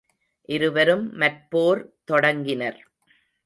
இருவரும் 0.49 1.05
மற்போர் 1.19 1.81
தொடங்கினர். 2.03 2.79